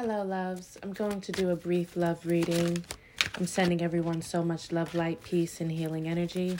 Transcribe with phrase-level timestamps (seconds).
[0.00, 0.78] Hello, loves.
[0.80, 2.84] I'm going to do a brief love reading.
[3.34, 6.56] I'm sending everyone so much love, light, peace, and healing energy.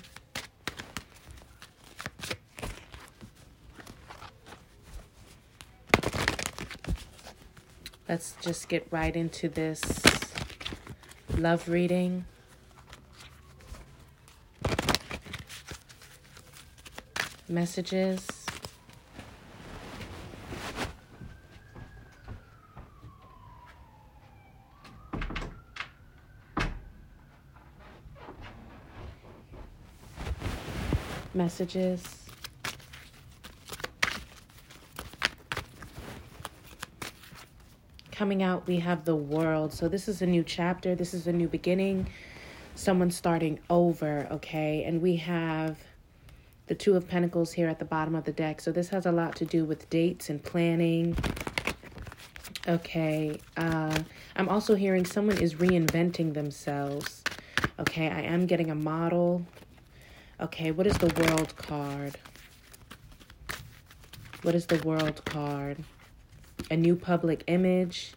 [8.09, 10.03] Let's just get right into this
[11.37, 12.25] love reading.
[17.49, 18.38] Messages.
[31.39, 32.03] Messages.
[38.11, 39.73] Coming out, we have the world.
[39.73, 40.97] So, this is a new chapter.
[40.97, 42.09] This is a new beginning.
[42.75, 44.83] Someone starting over, okay?
[44.83, 45.79] And we have
[46.67, 48.61] the Two of Pentacles here at the bottom of the deck.
[48.61, 51.17] So, this has a lot to do with dates and planning.
[52.67, 53.39] Okay.
[53.57, 53.97] Uh,
[54.35, 57.23] I'm also hearing someone is reinventing themselves.
[57.79, 58.09] Okay.
[58.09, 59.47] I am getting a model.
[60.41, 60.71] Okay.
[60.71, 62.17] What is the world card?
[64.43, 65.85] What is the world card?
[66.71, 68.13] a new public image.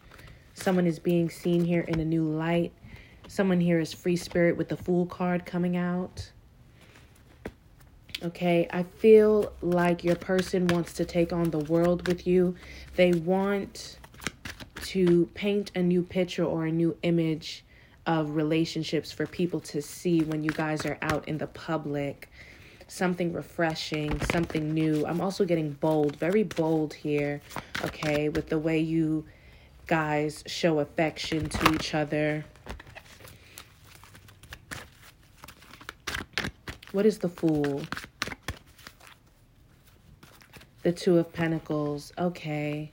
[0.54, 2.72] Someone is being seen here in a new light.
[3.28, 6.30] Someone here is free spirit with the fool card coming out.
[8.22, 12.54] Okay, I feel like your person wants to take on the world with you.
[12.94, 13.98] They want
[14.82, 17.64] to paint a new picture or a new image
[18.06, 22.28] of relationships for people to see when you guys are out in the public
[22.92, 25.06] something refreshing, something new.
[25.06, 27.40] I'm also getting bold, very bold here,
[27.84, 29.24] okay, with the way you
[29.86, 32.44] guys show affection to each other.
[36.92, 37.80] What is the Fool?
[40.82, 42.12] The Two of Pentacles.
[42.18, 42.90] Okay.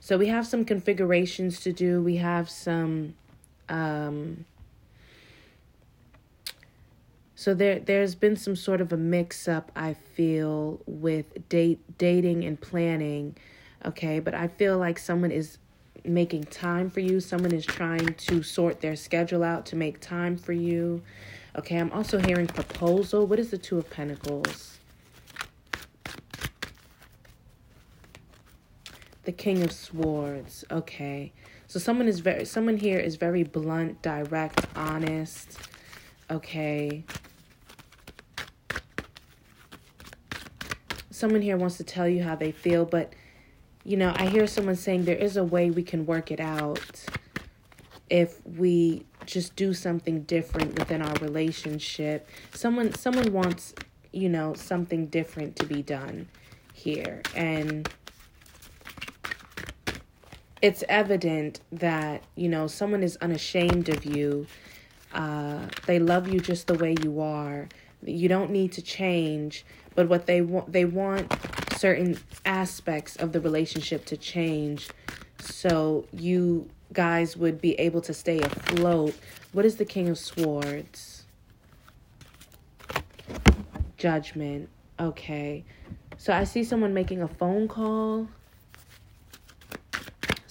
[0.00, 2.02] So we have some configurations to do.
[2.02, 3.14] We have some
[3.68, 4.44] um
[7.34, 12.44] so there there's been some sort of a mix up I feel with date dating
[12.44, 13.36] and planning.
[13.84, 15.58] Okay, but I feel like someone is
[16.04, 17.20] making time for you.
[17.20, 21.02] Someone is trying to sort their schedule out to make time for you.
[21.56, 23.26] Okay, I'm also hearing proposal.
[23.26, 24.73] What is the 2 of pentacles?
[29.24, 30.64] The King of Swords.
[30.70, 31.32] Okay.
[31.66, 35.58] So someone is very someone here is very blunt, direct, honest.
[36.30, 37.04] Okay.
[41.14, 43.12] someone here wants to tell you how they feel, but
[43.84, 47.06] you know, I hear someone saying there is a way we can work it out
[48.10, 52.28] if we just do something different within our relationship.
[52.52, 53.74] Someone someone wants,
[54.12, 56.28] you know, something different to be done
[56.72, 57.22] here.
[57.34, 57.88] And
[60.64, 64.46] it's evident that, you know, someone is unashamed of you.
[65.12, 67.68] Uh, they love you just the way you are.
[68.02, 71.30] You don't need to change but what they want they want
[71.76, 74.88] certain aspects of the relationship to change.
[75.38, 79.14] So you guys would be able to stay afloat.
[79.52, 81.26] What is the king of swords?
[83.98, 84.70] Judgment.
[84.98, 85.62] Okay.
[86.16, 88.28] So i see someone making a phone call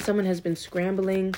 [0.03, 1.33] someone has been scrambling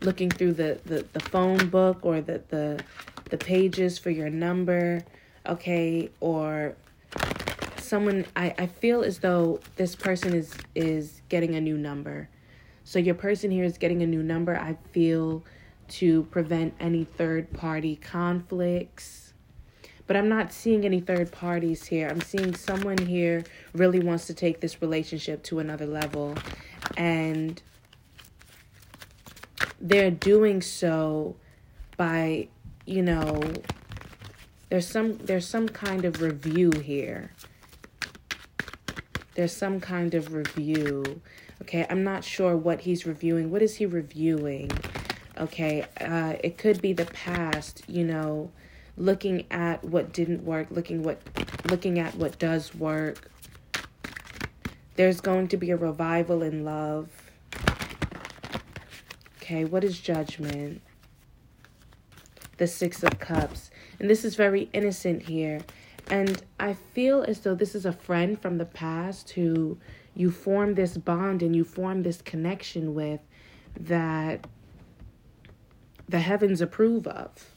[0.00, 2.82] looking through the the, the phone book or the the
[3.30, 5.02] the pages for your number
[5.46, 6.76] okay or
[7.92, 12.30] someone I, I feel as though this person is is getting a new number.
[12.84, 14.56] So your person here is getting a new number.
[14.56, 15.44] I feel
[16.00, 19.34] to prevent any third party conflicts.
[20.06, 22.08] But I'm not seeing any third parties here.
[22.08, 26.34] I'm seeing someone here really wants to take this relationship to another level
[26.96, 27.62] and
[29.82, 31.36] they're doing so
[31.98, 32.48] by,
[32.86, 33.42] you know,
[34.70, 37.32] there's some there's some kind of review here
[39.34, 41.20] there's some kind of review.
[41.62, 43.50] Okay, I'm not sure what he's reviewing.
[43.50, 44.70] What is he reviewing?
[45.38, 48.50] Okay, uh, it could be the past, you know,
[48.96, 51.20] looking at what didn't work, looking what
[51.70, 53.30] looking at what does work.
[54.96, 57.08] There's going to be a revival in love.
[59.52, 60.80] Okay, what is judgment?
[62.56, 63.70] The 6 of cups.
[64.00, 65.60] And this is very innocent here.
[66.08, 69.76] And I feel as though this is a friend from the past who
[70.14, 73.20] you form this bond and you form this connection with
[73.78, 74.46] that
[76.08, 77.50] the heavens approve of.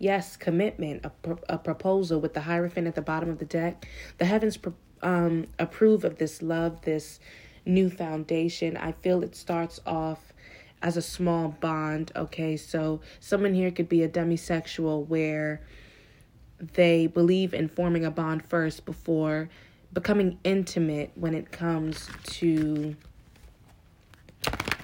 [0.00, 1.12] Yes, commitment, a,
[1.48, 3.86] a proposal with the Hierophant at the bottom of the deck.
[4.18, 4.58] The heavens
[5.00, 7.20] um, approve of this love, this
[7.64, 8.76] new foundation.
[8.76, 10.29] I feel it starts off
[10.82, 12.12] as a small bond.
[12.16, 15.60] Okay, so someone here could be a demisexual where
[16.74, 19.48] they believe in forming a bond first before
[19.92, 22.94] becoming intimate when it comes to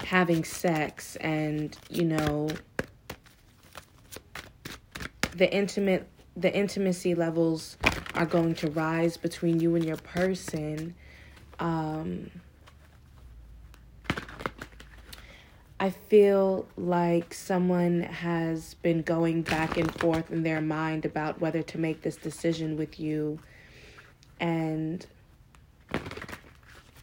[0.03, 2.49] having sex and you know
[5.35, 7.77] the intimate the intimacy levels
[8.13, 10.95] are going to rise between you and your person
[11.59, 12.29] um
[15.79, 21.61] I feel like someone has been going back and forth in their mind about whether
[21.61, 23.39] to make this decision with you.
[24.39, 25.05] And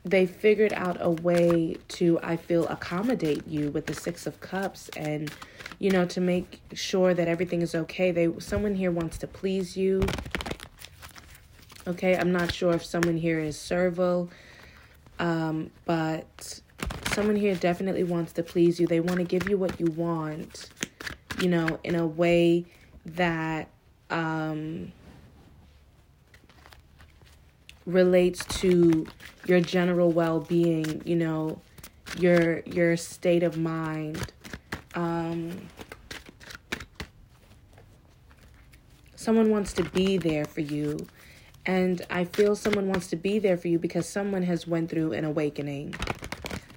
[0.05, 4.91] they figured out a way to, I feel, accommodate you with the Six of Cups
[4.97, 5.31] and,
[5.79, 8.11] you know, to make sure that everything is okay.
[8.11, 10.05] They someone here wants to please you.
[11.87, 14.31] Okay, I'm not sure if someone here is servo,
[15.19, 16.61] um, but
[17.14, 18.88] someone here definitely wants to please you.
[18.88, 20.69] They want to give you what you want,
[21.40, 22.66] you know, in a way
[23.06, 23.69] that
[24.11, 24.93] um,
[27.87, 29.06] relates to
[29.46, 31.61] your general well-being, you know,
[32.19, 34.32] your your state of mind.
[34.94, 35.69] Um,
[39.14, 40.99] someone wants to be there for you
[41.64, 45.14] and i feel someone wants to be there for you because someone has went through
[45.14, 45.94] an awakening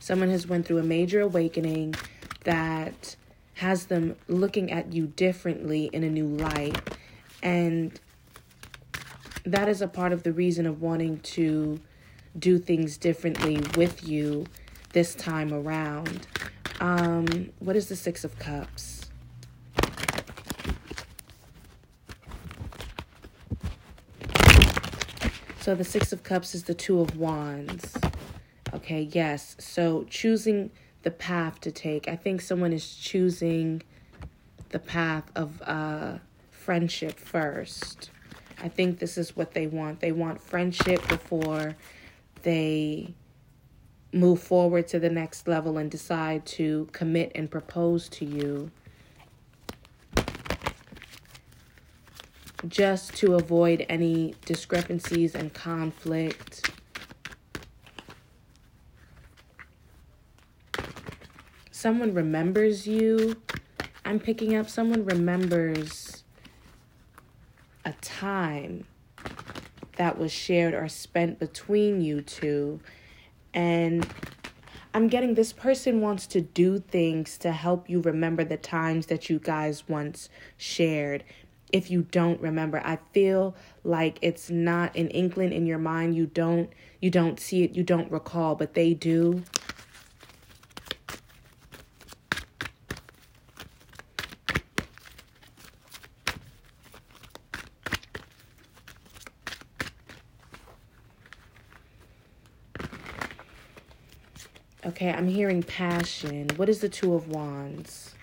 [0.08, 1.94] someone has went through a major awakening
[2.46, 3.18] that
[3.56, 6.80] has them looking at you differently in a new light.
[7.44, 8.00] And
[9.44, 11.82] that is a part of the reason of wanting to
[12.40, 14.46] do things differently with you
[14.94, 16.26] this time around.
[16.80, 19.10] Um what is the 6 of cups?
[25.60, 27.98] So the 6 of cups is the 2 of wands
[28.88, 29.58] Okay, yes.
[29.60, 30.72] So choosing
[31.04, 32.08] the path to take.
[32.08, 33.84] I think someone is choosing
[34.70, 36.20] the path of uh,
[36.52, 38.12] friendship first.
[38.64, 40.00] I think this is what they want.
[40.00, 41.76] They want friendship before
[42.44, 43.14] they
[44.14, 48.72] move forward to the next level and decide to commit and propose to you.
[52.66, 56.72] Just to avoid any discrepancies and conflict
[61.88, 63.34] someone remembers you.
[64.04, 66.26] I'm picking up someone remembers
[67.86, 68.86] a time
[69.96, 72.82] that was shared or spent between you two.
[73.54, 74.06] And
[74.94, 79.30] I'm getting this person wants to do things to help you remember the times that
[79.30, 81.24] you guys once shared.
[81.72, 83.56] If you don't remember, I feel
[83.86, 86.18] like it's not an inkling in your mind.
[86.18, 86.70] You don't
[87.00, 89.42] you don't see it, you don't recall, but they do.
[105.08, 106.50] Okay, I'm hearing passion.
[106.58, 108.14] What is the Two of Wands?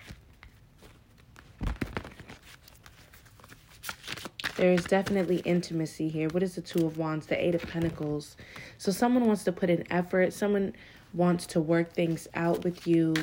[4.55, 6.27] There is definitely intimacy here.
[6.29, 7.25] What is the Two of Wands?
[7.25, 8.37] The Eight of Pentacles.
[8.77, 10.31] So someone wants to put in effort.
[10.31, 10.73] Someone
[11.11, 13.15] wants to work things out with you.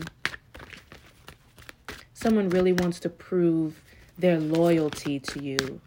[2.14, 3.80] Someone really wants to prove
[4.18, 5.80] their loyalty to you.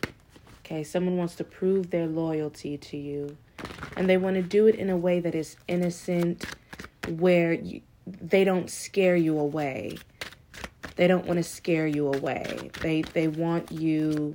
[0.60, 3.36] Okay, someone wants to prove their loyalty to you.
[3.98, 6.46] And they want to do it in a way that is innocent
[7.10, 9.98] where you, they don't scare you away.
[10.96, 12.72] They don't want to scare you away.
[12.82, 14.34] They they want you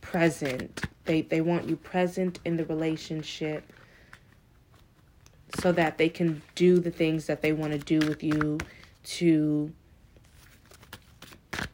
[0.00, 0.84] present.
[1.04, 3.72] They they want you present in the relationship
[5.60, 8.58] so that they can do the things that they want to do with you
[9.04, 9.72] to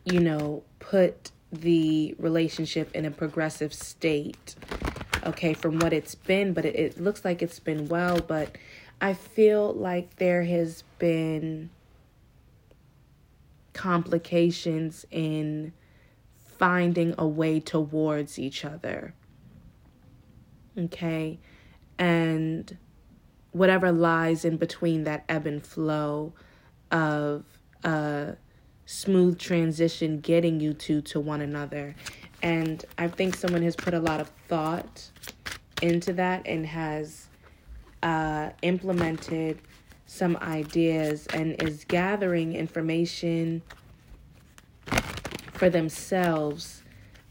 [0.05, 4.55] you know, put the relationship in a progressive state.
[5.25, 8.57] Okay, from what it's been, but it, it looks like it's been well, but
[9.01, 11.71] I feel like there has been
[13.73, 15.73] complications in
[16.59, 19.15] finding a way towards each other.
[20.77, 21.39] Okay?
[21.99, 22.77] And
[23.53, 26.35] whatever lies in between that ebb and flow
[26.91, 27.45] of
[27.83, 28.37] a
[28.85, 31.95] smooth transition getting you two to one another.
[32.43, 35.11] And I think someone has put a lot of thought
[35.81, 37.30] into that and has
[38.03, 39.61] uh, implemented
[40.07, 43.63] some ideas and is gathering information
[45.53, 46.83] for themselves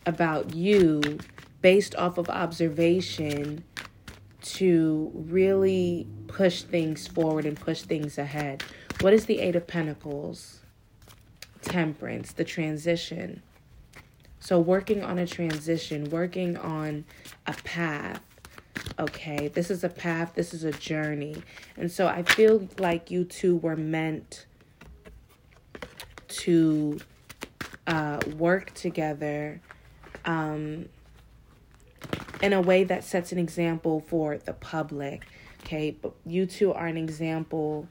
[0.05, 1.01] about you
[1.61, 3.63] based off of observation
[4.41, 8.63] to really push things forward and push things ahead.
[9.01, 10.61] What is the Eight of Pentacles?
[11.61, 13.41] Temperance, the transition.
[14.39, 17.05] So, working on a transition, working on
[17.45, 18.21] a path.
[18.97, 21.41] Okay, this is a path, this is a journey.
[21.77, 24.45] And so, I feel like you two were meant
[26.27, 26.99] to
[27.87, 29.61] uh, work together
[30.25, 30.89] um,
[32.41, 35.25] in a way that sets an example for the public.
[35.63, 37.87] Okay, but you two are an example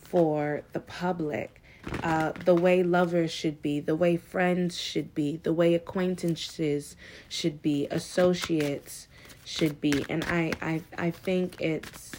[0.00, 1.62] for the public.
[2.02, 6.96] Uh, the way lovers should be, the way friends should be, the way acquaintances
[7.28, 9.06] should be, associates
[9.46, 12.12] should be, and I I I think it's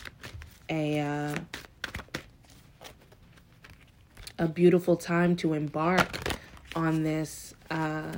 [0.70, 1.36] a uh,
[4.40, 6.38] a beautiful time to embark
[6.76, 8.14] on this uh,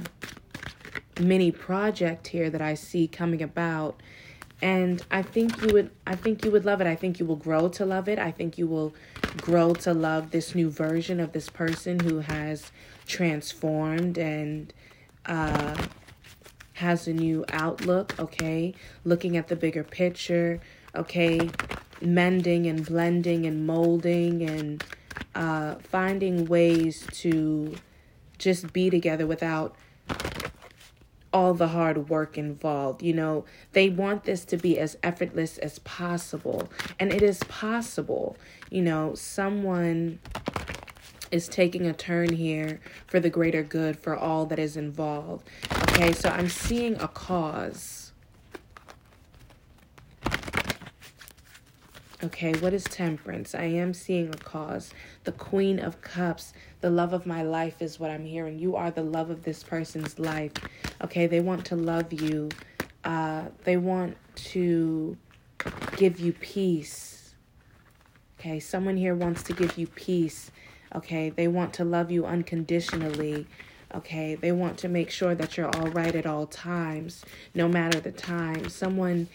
[1.19, 4.01] mini project here that I see coming about.
[4.61, 6.87] And I think you would I think you would love it.
[6.87, 8.19] I think you will grow to love it.
[8.19, 8.93] I think you will
[9.37, 12.71] grow to love this new version of this person who has
[13.07, 14.71] transformed and
[15.25, 15.75] uh
[16.79, 18.73] has a new outlook, okay?
[19.03, 20.61] Looking at the bigger picture,
[20.95, 21.49] okay?
[22.01, 24.83] Mending and blending and molding and
[25.35, 27.75] uh, finding ways to
[28.37, 29.75] just be together without
[31.33, 33.03] all the hard work involved.
[33.03, 36.69] You know, they want this to be as effortless as possible.
[36.97, 38.37] And it is possible.
[38.69, 40.19] You know, someone
[41.31, 45.47] is taking a turn here for the greater good for all that is involved.
[45.89, 47.99] Okay, so I'm seeing a cause
[52.21, 53.55] Okay, what is temperance?
[53.55, 54.93] I am seeing a cause.
[55.23, 58.59] The Queen of Cups, the love of my life is what I'm hearing.
[58.59, 60.51] You are the love of this person's life.
[61.01, 62.49] Okay, they want to love you.
[63.05, 65.15] Uh, they want to
[65.95, 67.35] give you peace.
[68.37, 70.51] Okay, someone here wants to give you peace.
[70.95, 73.47] Okay, they want to love you unconditionally.
[73.93, 77.23] Okay, they want to make sure that you're all right at all times,
[77.55, 78.69] no matter the time.
[78.69, 79.27] Someone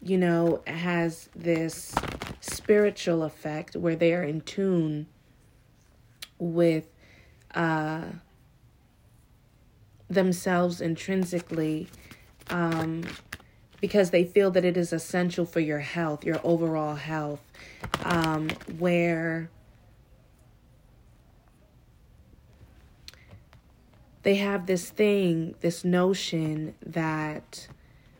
[0.00, 1.94] you know, has this
[2.40, 5.06] spiritual effect where they are in tune
[6.38, 6.86] with
[7.54, 8.04] uh,
[10.08, 11.88] themselves intrinsically
[12.50, 13.02] um,
[13.80, 17.40] because they feel that it is essential for your health, your overall health,
[18.04, 18.48] um,
[18.78, 19.50] where
[24.22, 27.68] they have this thing, this notion that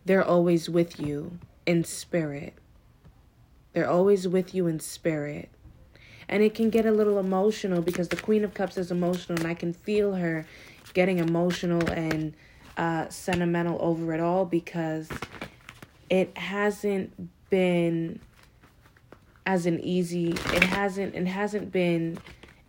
[0.04, 2.54] they're always with you in spirit.
[3.72, 5.50] They're always with you in spirit.
[6.28, 9.46] And it can get a little emotional because the Queen of Cups is emotional, and
[9.46, 10.46] I can feel her
[10.94, 12.34] getting emotional and
[12.76, 15.08] uh, sentimental over it all because
[16.08, 18.20] it hasn't been
[19.46, 22.18] as an easy it hasn't it hasn't been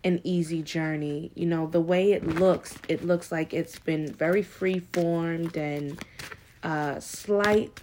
[0.04, 4.42] an easy journey you know the way it looks it looks like it's been very
[4.42, 6.02] free formed and
[6.62, 7.80] uh slight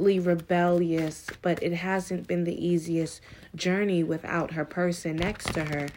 [0.00, 3.20] rebellious, but it hasn't been the easiest
[3.54, 5.88] journey without her person next to her.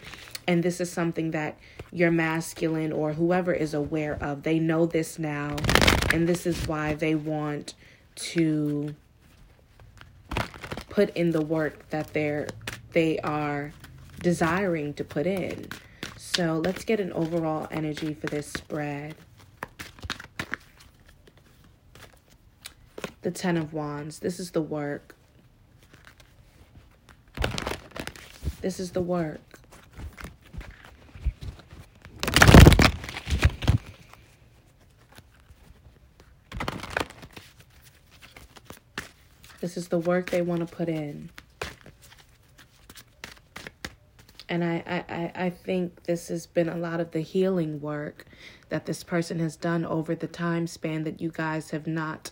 [0.47, 1.57] And this is something that
[1.91, 4.43] your masculine or whoever is aware of.
[4.43, 5.55] They know this now,
[6.11, 7.75] and this is why they want
[8.15, 8.93] to
[10.89, 12.47] put in the work that they're
[12.91, 13.73] they are
[14.23, 15.67] desiring to put in.
[16.17, 19.13] So let's get an overall energy for this spread.
[23.23, 24.19] the Ten of Wands.
[24.19, 25.15] This is the work.
[28.61, 29.39] This is the work.
[39.61, 41.29] This is the work they want to put in.
[44.53, 48.27] And I, I, I think this has been a lot of the healing work
[48.69, 52.29] that this person has done over the time span that you guys have not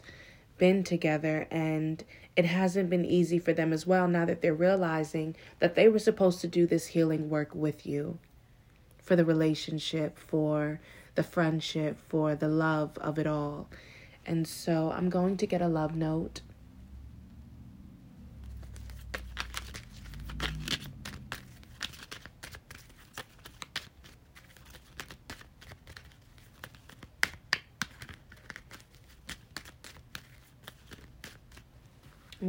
[0.59, 2.03] been together and
[2.35, 5.97] it hasn't been easy for them as well now that they're realizing that they were
[5.97, 8.19] supposed to do this healing work with you
[9.01, 10.79] for the relationship, for
[11.15, 13.67] the friendship, for the love of it all.
[14.27, 16.41] And so I'm going to get a love note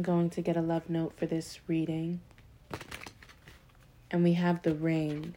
[0.03, 2.21] going to get a love note for this reading.
[4.11, 5.35] And we have the ring.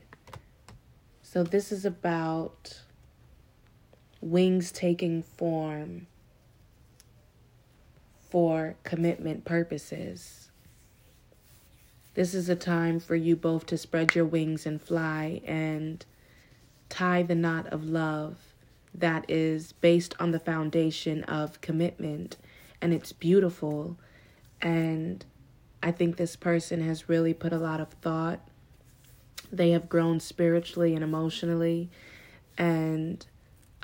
[1.23, 2.83] So this is about
[4.21, 6.07] wings taking form
[8.29, 10.51] for commitment purposes.
[12.15, 16.05] This is a time for you both to spread your wings and fly and
[16.89, 18.39] tie the knot of love
[18.95, 22.37] that is based on the foundation of commitment.
[22.81, 23.99] And it's beautiful.
[24.61, 25.25] And
[25.83, 28.41] I think this person has really put a lot of thought.
[29.53, 31.91] They have grown spiritually and emotionally.
[32.59, 33.25] And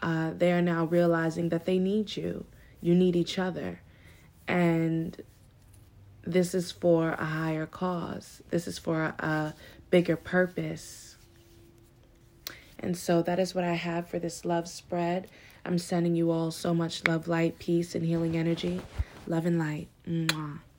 [0.02, 2.46] uh, they are now realizing that they need you.
[2.80, 3.80] You need each other.
[4.48, 5.20] And
[6.24, 9.54] this is for a higher cause, this is for a
[9.90, 11.16] bigger purpose.
[12.78, 15.28] And so that is what I have for this love spread.
[15.64, 18.80] I'm sending you all so much love, light, peace, and healing energy.
[19.28, 19.91] Love and light.
[20.04, 20.71] 嗯啊。